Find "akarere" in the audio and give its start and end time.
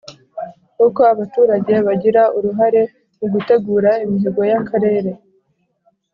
4.59-5.11